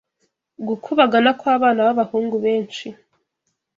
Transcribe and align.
gukubagana 0.67 1.29
kw’abana 1.39 1.79
b’abahungu 1.87 2.35
benshi 2.45 2.87